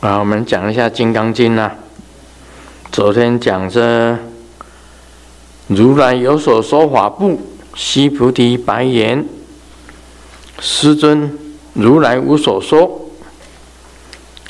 [0.00, 1.72] 啊，我们讲一下《金刚经》呐。
[2.92, 4.16] 昨天讲着，
[5.66, 7.40] 如来有所说法不？
[7.74, 9.26] 须菩提白言
[10.60, 11.36] ：“师尊，
[11.72, 13.10] 如来无所说。”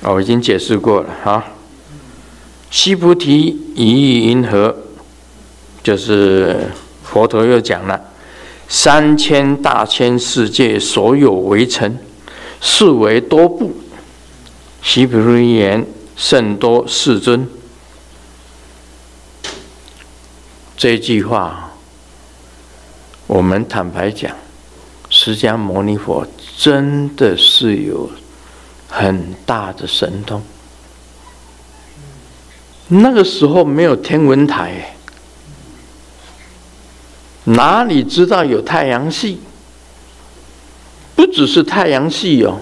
[0.04, 1.42] 哦已经解释过了哈。
[2.70, 4.76] 须菩提，以意云何？
[5.82, 6.68] 就是
[7.02, 7.98] 佛陀又讲了：
[8.68, 11.98] 三千大千世界所有微尘，
[12.60, 13.72] 是为多不？
[14.82, 15.86] 须菩提言：
[16.16, 17.48] 甚多，世尊。
[20.76, 21.72] 这句话，
[23.26, 24.34] 我们坦白讲，
[25.10, 28.10] 释迦牟尼佛真的是有
[28.88, 30.42] 很大的神通。
[32.86, 34.96] 那个时候没有天文台，
[37.44, 39.40] 哪里知道有太阳系？
[41.14, 42.60] 不只是太阳系哦，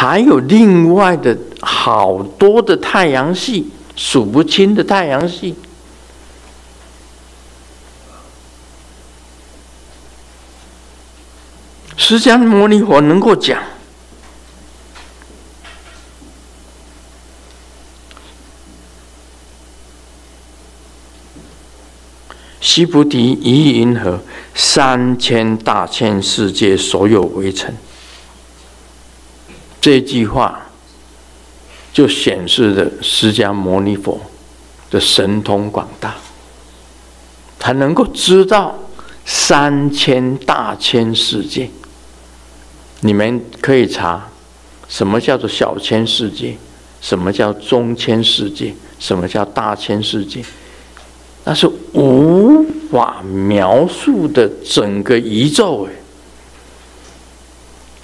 [0.00, 5.56] 还有另外的好多的太阳系，数不清的太阳系。
[11.96, 13.60] 释迦牟尼佛能够讲。
[22.60, 24.20] 西菩提，一意云何？
[24.54, 27.76] 三千大千世界所有微尘。
[29.80, 30.66] 这句话
[31.92, 34.20] 就显示着释迦牟尼佛
[34.90, 36.14] 的神通广大，
[37.58, 38.78] 他能够知道
[39.24, 41.68] 三千大千世界。
[43.00, 44.28] 你们可以查，
[44.88, 46.56] 什么叫做小千世界？
[47.00, 48.74] 什么叫中千世界？
[48.98, 50.42] 什么叫大千世界？
[51.44, 55.92] 那是无法描述的整个宇宙哎，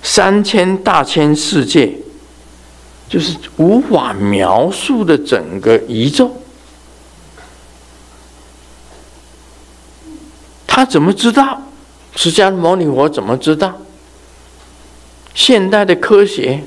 [0.05, 1.92] 三千大千世界，
[3.08, 6.30] 就是无法描述的整个宇宙。
[10.66, 11.62] 他怎么知道？
[12.15, 13.72] 释迦牟尼佛怎么知道？
[15.34, 16.62] 现代的科学，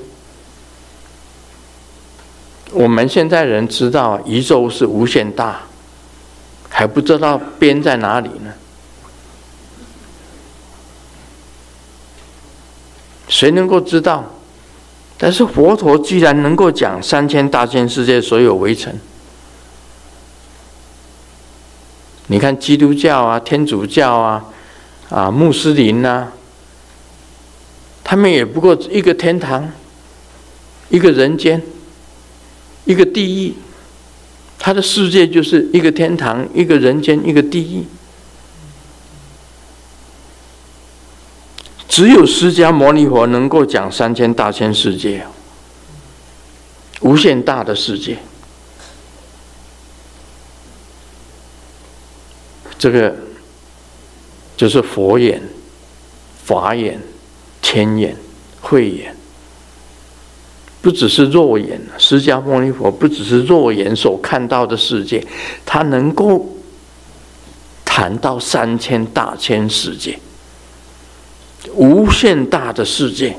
[2.72, 5.62] 我们现在人知道宇宙是无限大。
[6.69, 8.54] 还不知道边在哪里呢？
[13.38, 14.34] 谁能够知道？
[15.16, 18.92] 但是佛陀居然能够讲三千大千世界所有围城。
[22.25, 24.44] 你看基督教啊、天主教啊、
[25.09, 26.31] 啊穆斯林啊，
[28.03, 29.72] 他们也不过一个天堂，
[30.90, 31.62] 一个人间，
[32.86, 33.54] 一个地狱。
[34.58, 37.86] 他的世界就是一个天堂，一个人间，一个地狱。
[41.88, 45.25] 只有释迦牟尼佛能够讲三千大千世界，
[47.02, 48.18] 无限大的世界。
[52.78, 53.16] 这个
[54.56, 55.42] 就是佛眼、
[56.44, 57.02] 法眼、
[57.62, 58.16] 天眼、
[58.62, 59.16] 慧眼。
[60.80, 65.25] 不只是肉眼，释迦牟尼佛不只是肉眼所看到的世界，
[65.66, 66.48] 他能够
[67.84, 70.18] 谈到三千大千世界，
[71.74, 73.38] 无限大的世界，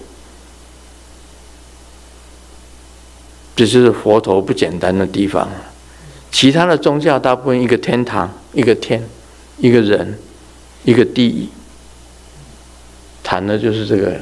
[3.56, 5.48] 这就是佛陀不简单的地方。
[6.30, 9.02] 其他的宗教大部分一个天堂，一个天，
[9.58, 10.18] 一个人，
[10.84, 11.48] 一个地，
[13.22, 14.20] 谈的就是这个。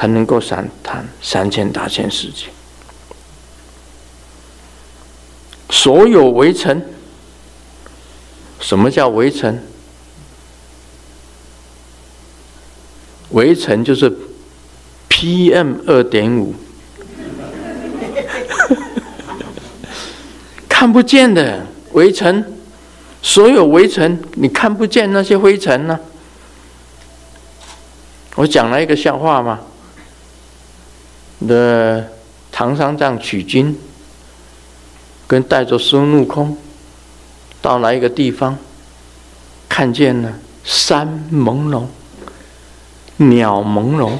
[0.00, 2.46] 他能够三谈三千大千世界，
[5.70, 6.80] 所有围城。
[8.60, 9.60] 什么叫围城？
[13.30, 14.10] 微尘就是
[15.08, 16.54] PM 二点五，
[20.68, 22.54] 看不见的微尘。
[23.20, 25.98] 所有微尘，你看不见那些灰尘呢？
[28.36, 29.58] 我讲了一个笑话吗？
[31.46, 32.08] 的
[32.52, 33.76] 唐三藏取经，
[35.26, 36.56] 跟带着孙悟空
[37.60, 38.56] 到了一个地方，
[39.68, 40.32] 看见了
[40.62, 41.86] 山朦胧，
[43.18, 44.12] 鸟朦胧，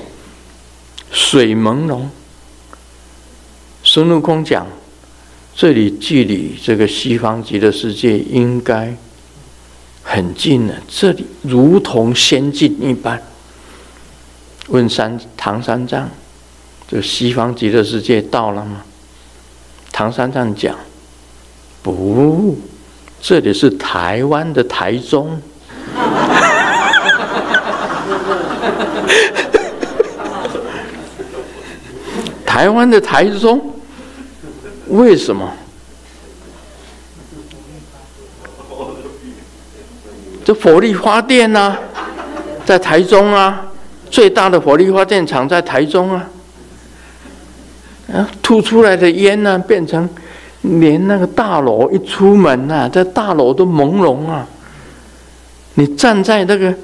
[1.11, 2.03] 水朦胧。
[3.83, 4.67] 孙悟空讲
[5.55, 8.95] ：“这里距离这个西方极乐世界应该
[10.03, 13.23] 很近了，这里如同仙境一般。”
[14.69, 16.11] 问三唐三藏。
[16.91, 18.83] 这西方极乐世界到了吗？
[19.93, 20.77] 唐三藏讲
[21.83, 22.59] ：“不，
[23.21, 25.41] 这里是台湾的台中。”
[32.59, 33.73] 台湾的台中，
[34.89, 35.49] 为什么？
[40.45, 41.77] 这火力发电呐，
[42.67, 43.65] 在台中啊，
[44.11, 46.29] 最大的火力发电厂在台中啊，
[48.13, 50.11] 啊，吐出来的烟呢，变成
[50.63, 54.45] 连那个大楼一出门呐，这大楼都朦胧啊。
[55.75, 56.75] 你站在那个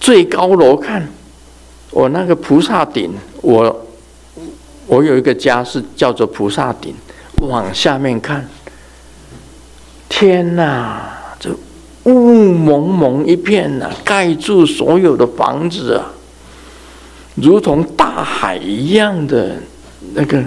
[0.00, 1.08] 最高楼看，
[1.92, 3.86] 我那个菩萨顶，我
[4.92, 6.94] 我有一个家是叫做菩萨顶，
[7.40, 8.46] 往下面看，
[10.06, 11.08] 天哪！
[12.04, 16.10] 雾蒙蒙一片呐、盖住所有的房子啊，
[17.36, 19.54] 如同大海一样的
[20.12, 20.42] 那个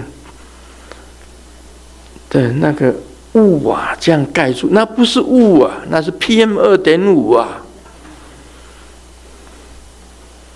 [2.30, 2.94] 的那个
[3.34, 7.64] 雾啊，这样盖住，那不是雾啊，那是 PM 二点五啊。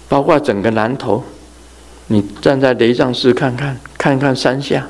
[0.09, 1.23] 包括整个南头，
[2.09, 4.87] 你站在雷藏寺看看，看看山下，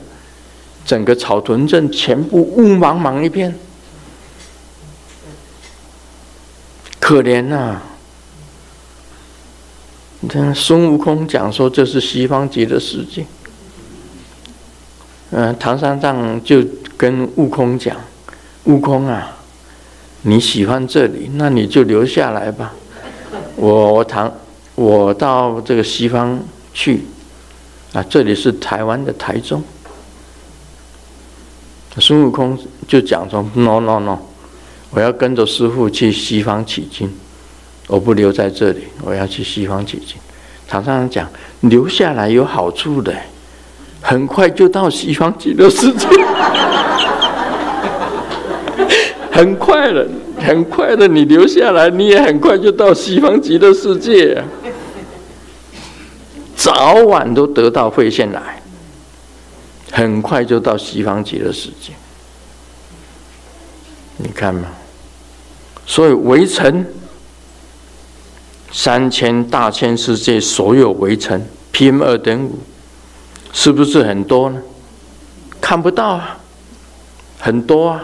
[0.86, 3.54] 整个草屯镇全部雾茫茫一片。
[7.00, 7.84] 可怜呐、啊！
[10.22, 13.26] 你看孙悟空讲说这是西方极乐世界。
[15.32, 16.64] 嗯，唐三藏就
[16.98, 17.96] 跟悟空讲
[18.66, 19.38] ：“悟空啊，
[20.24, 22.74] 你喜欢这里，那你就留下来吧。
[23.56, 24.32] 我唐
[24.76, 26.40] 我到这个西方
[26.74, 27.04] 去
[27.94, 29.64] 啊，这里是台湾的台中。”
[31.98, 32.58] 孙悟空
[32.88, 34.20] 就讲说：“No no no。”
[34.92, 37.12] 我要跟着师傅去西方取经，
[37.88, 40.16] 我不留在这里，我要去西方取经。
[40.68, 41.28] 常常讲
[41.62, 43.14] 留下来有好处的，
[44.02, 46.08] 很快就到西方极乐世界，
[49.32, 50.08] 很快了，
[50.40, 54.42] 很快的，你留下来，你也很快就到西方极乐世界，
[56.60, 58.62] 早晚都得到慧线来，
[59.94, 61.94] 很快就到西方极乐世界。
[64.18, 64.68] 你看嘛，
[65.86, 66.86] 所以微尘
[68.74, 72.60] 三千大千世界所有微尘 PM 二点五，
[73.54, 74.62] 是不是很多呢？
[75.62, 76.40] 看不到啊，
[77.40, 78.04] 很多啊。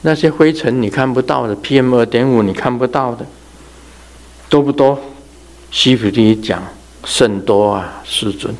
[0.00, 3.26] 那些灰尘你看不到的，PM 二点五你看不到的，
[4.48, 4.98] 多不多？
[5.76, 6.62] 西菩提讲
[7.04, 8.54] 甚多啊，世尊。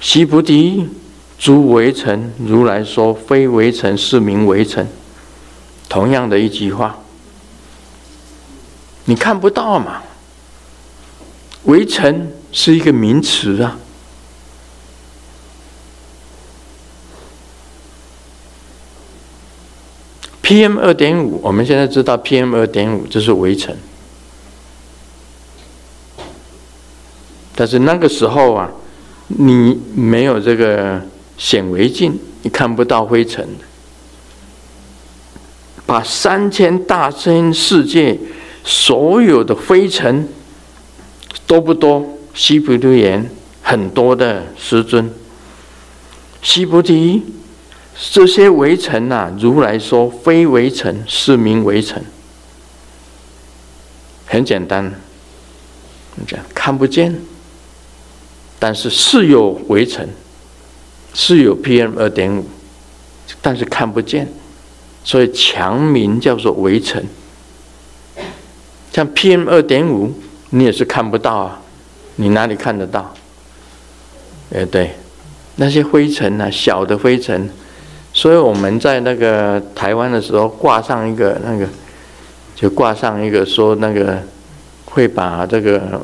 [0.00, 0.88] 西菩提。
[1.36, 4.88] 诸微尘，如来说非微尘，是名微尘。
[5.88, 7.00] 同样的一句话，
[9.06, 10.00] 你看不到嘛？
[11.64, 13.76] 微尘是一个名词啊。
[20.42, 23.76] PM 二点五，我们现在知道 PM 二点五就是微尘，
[27.54, 28.70] 但是那个时候啊，
[29.28, 31.00] 你没有这个。
[31.36, 33.44] 显微镜，你看不到灰尘。
[35.84, 38.16] 把三千大千世界
[38.62, 40.28] 所有的灰尘
[41.44, 42.06] 多不多？
[42.32, 43.28] 西菩提言
[43.62, 45.12] 很多的，师尊。
[46.40, 47.24] 西菩提，
[48.12, 52.00] 这些微尘呐，如来说非微尘，是名微尘。
[54.26, 54.94] 很简单，
[56.14, 57.20] 你讲看不见，
[58.64, 60.08] 但是是有微尘。
[61.12, 62.46] 是有 PM 二点五，
[63.42, 64.26] 但是看不见，
[65.04, 67.04] 所以强名叫做围城。
[68.90, 70.12] 像 PM 二点五，
[70.48, 71.60] 你也是看不到啊，
[72.16, 73.14] 你哪里看得到？
[74.54, 74.96] 哎，对，
[75.56, 77.50] 那些灰尘啊，小的灰尘，
[78.14, 81.68] 所以我们在那个台湾的时候挂上一个那个，
[82.56, 84.20] 就挂上一个说那个
[84.86, 86.00] 会把这个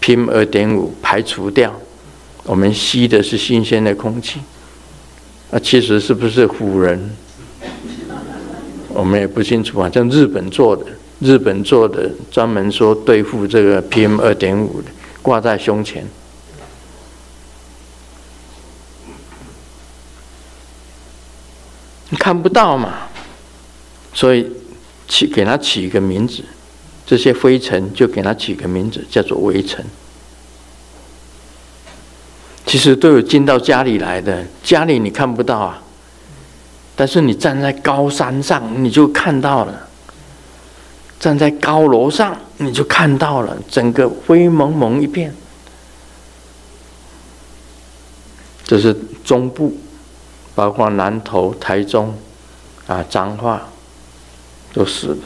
[0.00, 1.74] PM 二点五排除掉。
[2.44, 4.40] 我们吸的是新鲜的空气，
[5.50, 7.10] 啊，其实是不是唬人？
[8.88, 9.90] 我们也不清楚啊。
[9.92, 10.84] 像日本做的，
[11.20, 14.88] 日本做的专门说对付这个 PM 二点五的，
[15.22, 16.06] 挂在胸前，
[22.10, 23.08] 你看不到嘛？
[24.12, 24.48] 所以
[25.08, 26.44] 起给它起一个名字，
[27.06, 29.84] 这些灰尘就给它起个名字，叫做微尘。
[32.74, 35.80] 其实都有进到家里来的，家里你看不到啊，
[36.96, 39.72] 但是你站在高山上，你就看到了；
[41.20, 45.32] 站在高楼上，你就看到了，整个灰蒙蒙一片。
[48.64, 48.92] 这是
[49.24, 49.76] 中部，
[50.56, 52.12] 包括南投、台中，
[52.88, 53.68] 啊，彰化，
[54.72, 55.20] 都是的。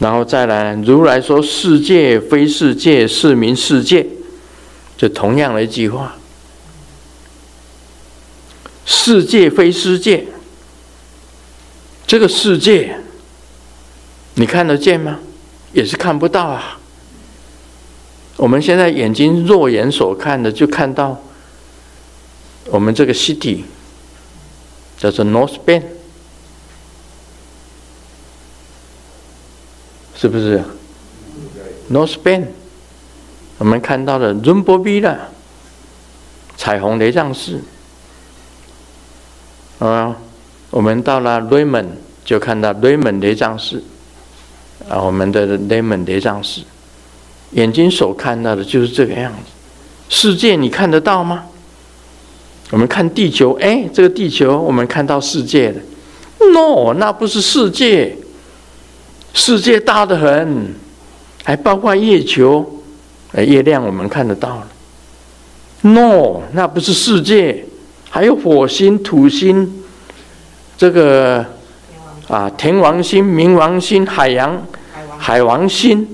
[0.00, 4.06] 然后再来，如来说世界非世界，是名世界，
[4.96, 6.16] 就同样的一句话。
[8.86, 10.26] 世界非世界，
[12.06, 12.96] 这个世界
[14.34, 15.20] 你看得见吗？
[15.72, 16.80] 也是看不到啊。
[18.36, 21.22] 我们现在眼睛肉眼所看的，就看到
[22.70, 23.64] 我们这个 city
[24.96, 25.82] 叫做 North Bend。
[30.20, 30.62] 是不是
[31.90, 32.44] ？North Bend，
[33.56, 35.18] 我们看到了伦勃比的
[36.58, 37.62] 彩虹雷藏寺
[39.78, 40.14] 啊，
[40.68, 41.86] 我们到了 Raymond
[42.22, 43.82] 就看到 Raymond 雷藏寺
[44.90, 46.64] 啊，我们的 Raymond 雷藏寺，
[47.52, 49.38] 眼睛所看到的就是这个样子。
[50.10, 51.46] 世界你看得到吗？
[52.72, 55.80] 我们看地球，哎，这个地球我们看到世界了。
[56.52, 58.18] No，那不是世界。
[59.32, 60.74] 世界大得很，
[61.44, 62.82] 还包括月球，
[63.32, 64.68] 呃，月亮我们看得到了。
[65.82, 67.64] No，那不是世界，
[68.10, 69.82] 还有火星、土星，
[70.76, 71.44] 这个
[72.28, 74.62] 啊，天王星、冥王星、海洋、
[75.16, 76.06] 海王星，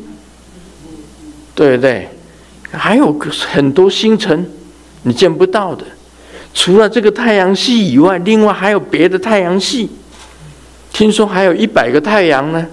[1.54, 2.08] 对不对？
[2.70, 3.16] 还有
[3.52, 4.48] 很多星辰，
[5.02, 5.84] 你见不到的。
[6.52, 9.90] 除了这个太阳系以外，另外还有别的太阳系。
[10.92, 12.66] 听说还有一百个太阳呢。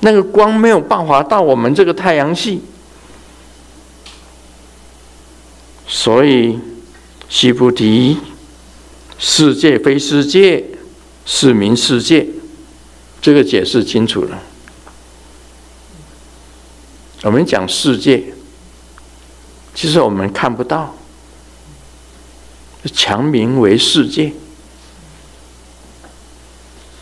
[0.00, 2.62] 那个光没有办法到我们这个太阳系，
[5.86, 6.58] 所以
[7.28, 8.18] 须菩提，
[9.18, 10.64] 世界非世界，
[11.26, 12.26] 是名世界，
[13.20, 14.40] 这个解释清楚了。
[17.22, 18.32] 我们讲世界，
[19.74, 20.94] 其实我们看不到，
[22.94, 24.32] 强名为世界，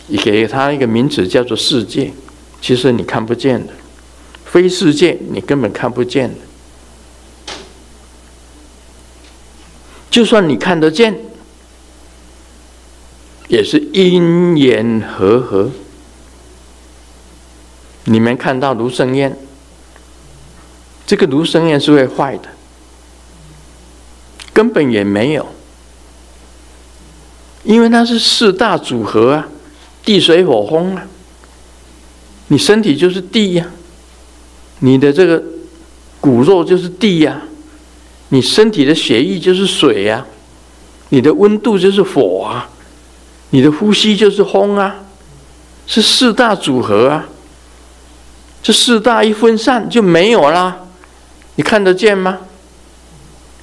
[0.07, 2.15] 你给他一个名字叫做世界。
[2.60, 3.72] 其实你看不见的，
[4.44, 6.36] 非世界你根本看不见的。
[10.10, 11.16] 就算你看得见，
[13.48, 15.70] 也是因缘和合。
[18.04, 19.36] 你们看到卢生燕，
[21.06, 22.48] 这个卢生燕是会坏的，
[24.52, 25.46] 根本也没有，
[27.64, 29.48] 因为它是四大组合啊，
[30.04, 31.06] 地水火风啊。
[32.49, 33.67] 你身体就是地呀，
[34.79, 35.43] 你的这个
[36.21, 37.43] 骨肉就是地呀，
[38.29, 40.25] 你身体的血液就是水呀，
[41.09, 42.71] 你的温度就是火啊，
[43.50, 44.97] 你的呼吸就是风啊，
[45.87, 47.29] 是四大组合啊。
[48.62, 50.76] 这四大一分散就没有啦，
[51.57, 52.38] 你看得见吗？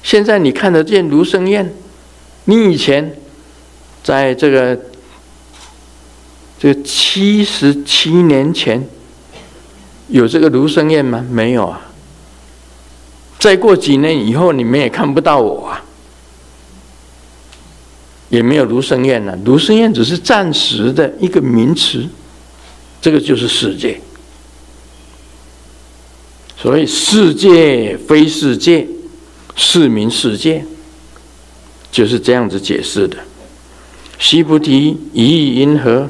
[0.02, 1.74] 现在你看得见卢生燕，
[2.44, 3.16] 你以前
[4.02, 4.78] 在这个。
[6.64, 8.88] 这七十七年前
[10.08, 11.22] 有这个卢生燕吗？
[11.30, 11.78] 没有啊。
[13.38, 15.84] 再过几年以后，你们也看不到我啊，
[18.30, 19.38] 也没有卢生燕了。
[19.44, 22.08] 卢生燕只是暂时的一个名词，
[23.02, 24.00] 这个就是世界。
[26.56, 28.86] 所以世界非世界，
[29.54, 30.64] 是名世界，
[31.92, 33.18] 就是这样子解释的。
[34.18, 36.08] 须菩提，一意云何？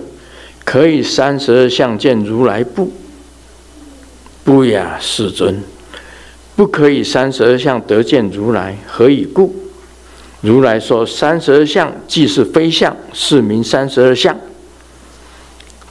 [0.64, 2.90] 可以三十二相见如来不？
[4.42, 5.62] 不呀，世尊，
[6.56, 9.54] 不可以三十二相得见如来，何以故？
[10.40, 14.36] 如来说三十二相即是非相，是名三十二相。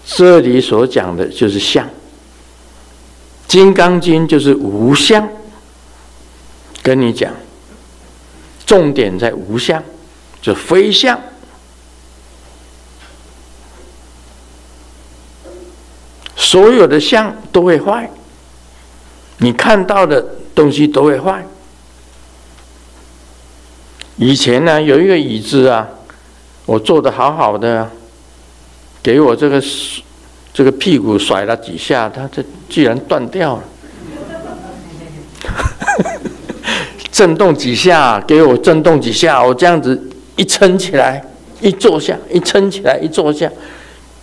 [0.06, 1.86] 这里所讲的就是相，
[3.48, 5.28] 《金刚经》就是无相。
[6.84, 7.34] 跟你讲，
[8.66, 9.82] 重点在无相，
[10.42, 11.20] 就非相。
[16.54, 18.08] 所有的相都会坏，
[19.40, 21.44] 你看到的东西都会坏。
[24.18, 25.90] 以前呢，有一个椅子啊，
[26.68, 27.90] 我坐的好好的，
[29.02, 29.60] 给我这个
[30.54, 33.64] 这个屁股甩了几下，它这居然断掉了。
[37.12, 40.00] 震动几下，给我震动几下，我这样子
[40.36, 41.20] 一撑起来，
[41.62, 43.50] 一坐下，一撑起来，一坐下，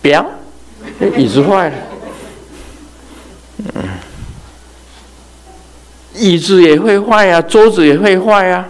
[0.01, 0.25] 啪，
[1.17, 1.75] 椅子坏了。
[6.21, 8.63] 椅子也会坏呀，桌子也会坏呀，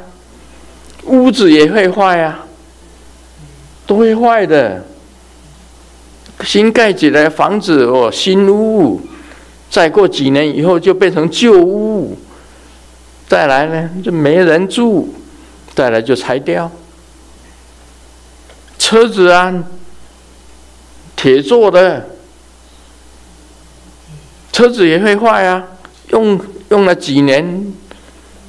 [1.04, 2.40] 屋子也会坏呀，
[3.86, 4.86] 都会坏的。
[6.46, 9.02] 新盖起来房子哦，新屋，
[9.70, 12.18] 再过几年以后就变成旧屋，
[13.28, 15.14] 再来呢就没人住，
[15.76, 16.72] 再来就拆掉。
[18.80, 19.54] 车子啊，
[21.18, 22.08] 铁做的。
[24.54, 25.64] 车子也会坏啊，
[26.12, 26.40] 用
[26.72, 27.74] 用了几年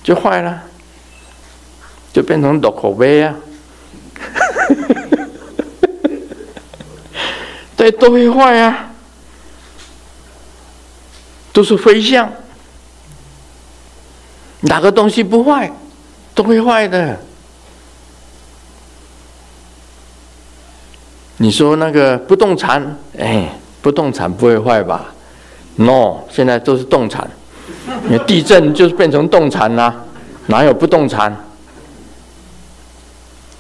[0.00, 0.62] 就坏了，
[2.12, 3.34] 就变成路口碑啊。
[7.76, 8.92] 对，都会坏啊，
[11.52, 12.32] 都是飞象。
[14.60, 15.72] 哪个东西不坏，
[16.32, 17.18] 都会坏的。
[21.38, 23.48] 你说那个不动产，哎，
[23.80, 25.12] 不动产不会坏吧
[25.74, 27.28] ？No，现在都是动产。
[28.20, 29.94] 地震就是变成动产啦，
[30.46, 31.34] 哪有不动产？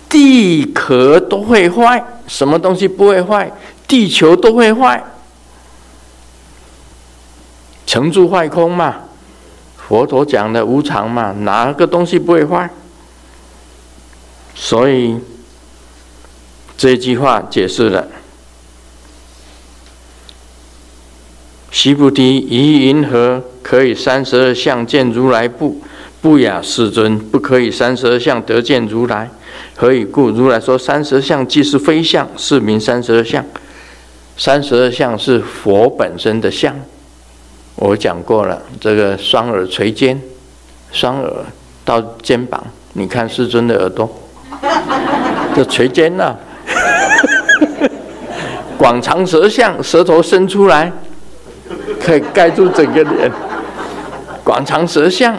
[0.08, 3.50] 地壳都会坏，什么东西不会坏？
[3.88, 5.02] 地球都会坏，
[7.86, 8.96] 成住坏空嘛。
[9.76, 12.70] 佛陀讲的无常嘛，哪个东西不会坏？
[14.54, 15.18] 所以
[16.76, 18.06] 这句话解释了：
[21.82, 25.80] 须菩提，于云何可以三十二相见如来不？
[26.20, 29.28] 不雅世尊，不可以三十二相得见如来。
[29.74, 30.30] 何以故？
[30.30, 33.44] 如来说三十二相即是非相，是名三十二相。
[34.36, 36.72] 三十二相是佛本身的相。
[37.74, 40.22] 我讲过了，这个双耳垂肩，
[40.92, 41.32] 双耳
[41.84, 44.08] 到肩膀，你看世尊的耳朵，
[45.56, 46.38] 就垂肩了。
[48.78, 50.92] 广长舌相，舌头伸出来，
[52.04, 53.30] 可以盖住整个脸。
[54.44, 55.34] 广长舌相，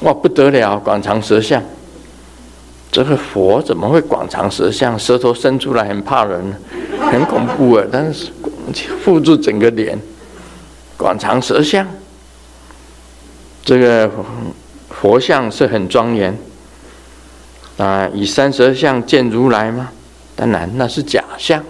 [0.00, 0.78] 哇，不得了！
[0.78, 1.62] 广长舌相，
[2.92, 4.98] 这个佛怎么会广长舌相？
[4.98, 6.54] 舌头伸出来很怕人，
[7.10, 7.84] 很恐怖啊！
[7.90, 8.28] 但是
[9.04, 9.98] 护住整个脸。
[10.98, 11.86] 广长舌相，
[13.64, 14.10] 这个
[14.90, 16.38] 佛像是很庄严
[17.78, 18.08] 啊！
[18.12, 19.90] 以三十二相见如来吗？
[20.34, 21.64] 当然，那是假相，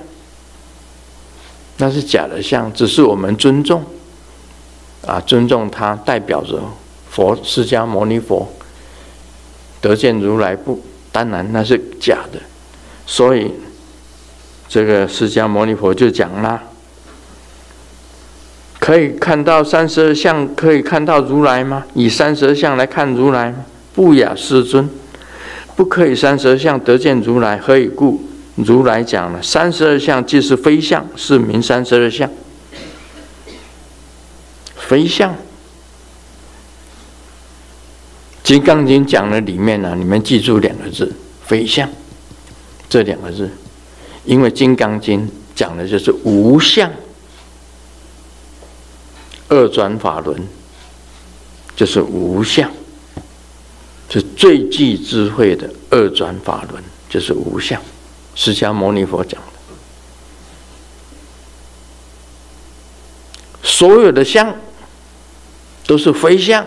[1.78, 3.84] 那是假的相，只是我们尊重
[5.06, 6.60] 啊，尊重他，代表着
[7.08, 8.52] 佛释迦牟尼佛
[9.80, 10.82] 得见如来不？
[11.12, 12.38] 当然那是假的，
[13.06, 13.50] 所以
[14.68, 16.60] 这个释迦牟尼佛就讲了。
[18.78, 21.84] 可以看到三十二相，可以看到如来吗？
[21.94, 23.54] 以三十二相来看如来？
[23.94, 24.88] 不雅世尊，
[25.74, 27.56] 不可以三十二相得见如来。
[27.56, 28.20] 何以故？
[28.56, 32.28] 如来讲了，三十二相即是非相，是名三十二相。
[34.86, 35.34] 非相，
[38.44, 41.12] 《金刚经》讲的里面呢、你们记住两个字：
[41.44, 41.90] 非相。
[42.88, 43.50] 这两个字，
[44.24, 46.88] 因为《金刚经》讲的就是无相。
[49.48, 50.40] 二转法轮
[51.74, 52.70] 就是无相，
[54.08, 57.82] 是最具智慧的二转法轮，就是无相。
[58.36, 59.48] 释迦牟尼佛讲的，
[63.64, 64.54] 所有的相
[65.86, 66.66] 都是飞相。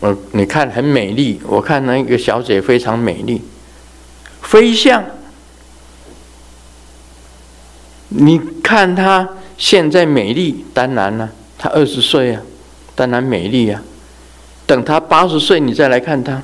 [0.00, 3.42] 我你看很美丽，我看那个小姐非常美丽，
[4.42, 5.04] 飞相。
[8.08, 12.42] 你看她现在美丽，当然了，她二十岁啊，
[12.94, 13.82] 当然美丽啊。
[14.66, 16.42] 等她八十岁，你再来看她，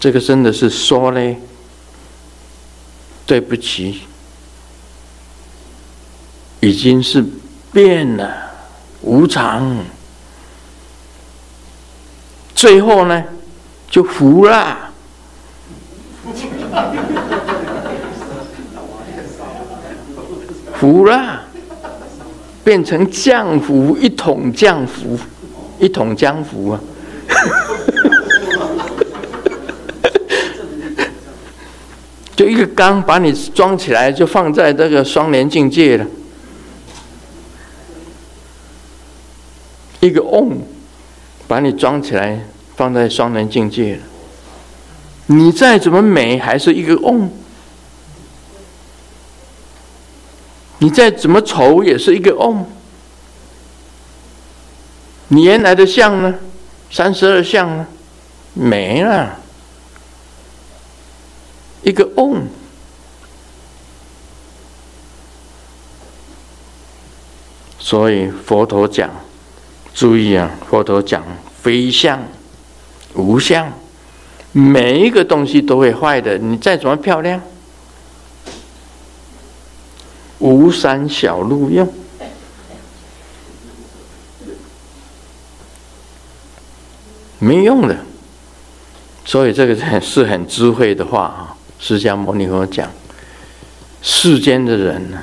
[0.00, 1.38] 这个真的是说嘞，
[3.26, 4.02] 对不起，
[6.62, 7.22] 已经是
[7.72, 8.32] 变了，
[9.00, 9.76] 无常，
[12.54, 13.24] 最后呢，
[13.90, 14.78] 就服了。
[20.78, 21.42] 服了，
[22.62, 25.18] 变成浆糊，一桶浆糊，
[25.80, 26.80] 一桶浆糊啊！
[32.36, 36.06] 就一个缸把你装起来，就放在这个双莲境界了。
[40.02, 40.58] 一个瓮
[41.46, 44.00] 把你装起来，放在双人境界。
[45.26, 47.30] 你再怎么美，还是一个瓮。
[50.78, 52.66] 你再怎么丑也是一个瓮，
[55.28, 56.34] 你原来的相呢？
[56.90, 57.86] 三十二相呢？
[58.54, 59.38] 没了，
[61.84, 62.42] 一个瓮。
[67.78, 69.08] 所以佛陀讲，
[69.94, 71.22] 注意啊，佛陀讲
[71.62, 72.22] 非相、
[73.14, 73.72] 无相，
[74.52, 76.38] 每一个东西都会坏的。
[76.38, 77.40] 你再怎么漂亮。
[80.38, 81.86] 无三小路用，
[87.38, 87.96] 没用的。
[89.24, 91.56] 所以这个是很智慧的话啊！
[91.78, 92.90] 释迦牟尼佛讲，
[94.02, 95.22] 世间的人呢，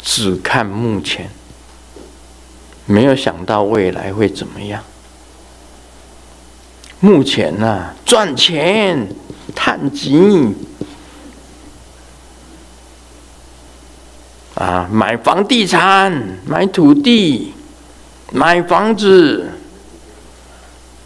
[0.00, 1.28] 只看目前，
[2.86, 4.82] 没有想到未来会怎么样。
[7.00, 9.08] 目前呢、啊，赚钱、
[9.54, 10.54] 探金
[14.54, 17.52] 啊，买房地产、买土地、
[18.32, 19.50] 买房子，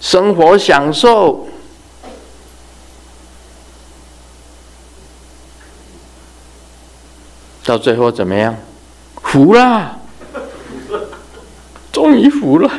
[0.01, 1.49] 生活享受，
[7.65, 8.55] 到最后怎么样？
[9.23, 9.98] 服了，
[11.99, 12.71] 终于服了。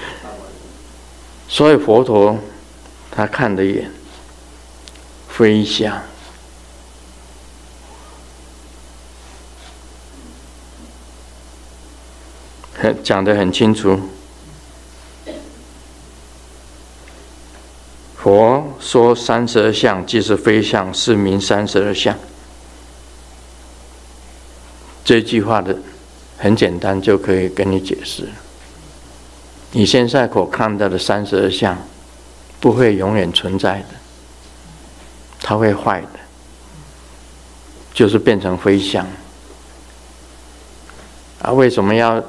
[1.48, 2.38] 所以佛陀
[3.10, 3.90] 他看得远，
[5.26, 6.02] 非想，
[12.74, 13.98] 很讲得很清楚。
[18.18, 22.14] 佛说三十二相，即是非相，是名三十二相。
[25.02, 25.78] 这句话的
[26.38, 28.28] 很简单，就可以跟你解释。
[29.72, 31.76] 你现在所看到的三十二相，
[32.60, 33.88] 不会永远存在的，
[35.40, 36.18] 它会坏的，
[37.92, 39.06] 就是变成非相。
[41.42, 42.22] 啊，为什么要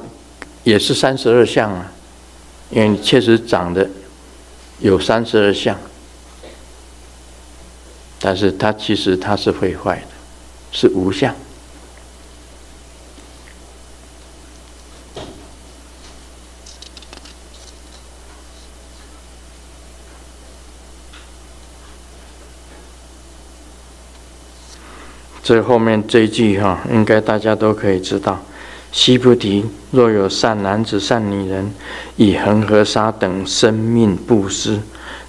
[0.64, 1.92] 也是三十二相啊？
[2.70, 3.90] 因为你确实长得
[4.80, 5.78] 有三十二相，
[8.20, 10.08] 但是它其实它是会坏的，
[10.72, 11.34] 是无相。
[25.48, 28.44] 这后面这一句哈，应该大家都可以知道：
[28.92, 31.74] 须菩提，若有善男子、善女人，
[32.18, 34.82] 以恒河沙等生命布施；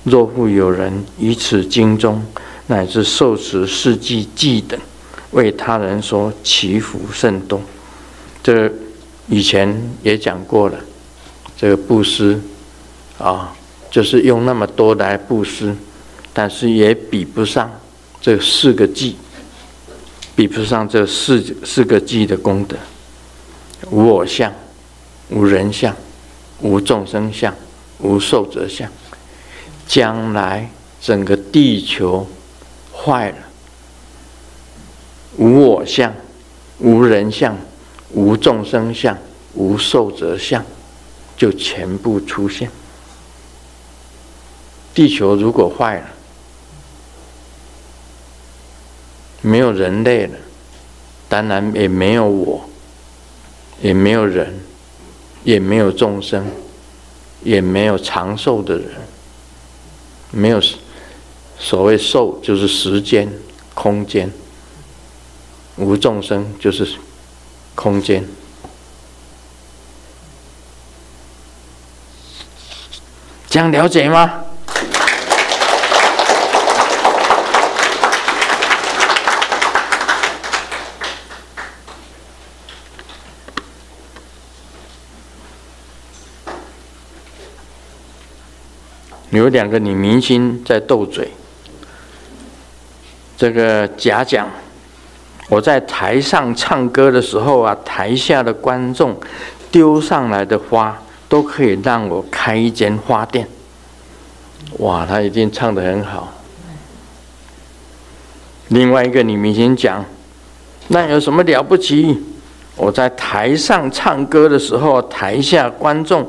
[0.02, 2.20] 若复有人于此经中，
[2.66, 4.76] 乃至受持四句偈等，
[5.30, 7.62] 为他人说，其福甚多。
[8.42, 8.68] 这
[9.28, 10.80] 以前也讲过了，
[11.56, 12.40] 这个布施
[13.18, 13.54] 啊，
[13.88, 15.76] 就是用那么多来布施，
[16.32, 17.70] 但是也比不上
[18.20, 19.12] 这四个偈。
[20.38, 22.76] 比不上这四四个偈的功德，
[23.90, 24.54] 无我相，
[25.30, 25.92] 无人相，
[26.60, 27.52] 无众生相，
[27.98, 28.88] 无寿者相。
[29.88, 30.70] 将来
[31.00, 32.24] 整个地球
[32.92, 33.36] 坏了，
[35.38, 36.14] 无我相，
[36.78, 37.58] 无人相，
[38.12, 39.18] 无众生相，
[39.54, 40.64] 无寿者相，
[41.36, 42.70] 就全部出现。
[44.94, 46.06] 地球如果坏了，
[49.48, 50.36] 没有人类了，
[51.26, 52.68] 当然也没有我，
[53.80, 54.60] 也没有人，
[55.42, 56.46] 也没有众生，
[57.42, 58.90] 也没有长寿的人，
[60.30, 60.60] 没有
[61.58, 63.26] 所谓寿就是时间、
[63.72, 64.30] 空间，
[65.76, 66.86] 无众生就是
[67.74, 68.22] 空间，
[73.48, 74.44] 这样了解吗？
[89.30, 91.30] 有两个女明星在斗嘴。
[93.36, 94.48] 这个甲讲
[95.48, 99.16] ：“我在台上唱歌的时候啊，台下的观众
[99.70, 103.46] 丢上来的花都可以让我开一间花店。”
[104.78, 106.34] 哇，她一定唱得很好。
[108.68, 110.04] 另外一个女明星讲
[110.88, 112.18] ：“那有什么了不起？
[112.76, 116.28] 我在台上唱歌的时候，台下观众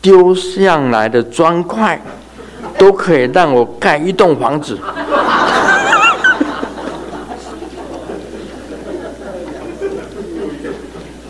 [0.00, 2.00] 丢上来的砖块。”
[2.78, 4.78] 都可以让我盖一栋房子。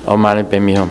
[0.04, 0.86] 我买了北米后。